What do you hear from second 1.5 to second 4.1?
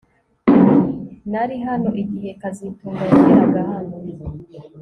hano igihe kazitunga yageraga hano